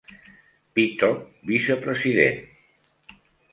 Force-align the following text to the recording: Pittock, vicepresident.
Pittock, 0.77 1.19
vicepresident. 1.51 2.41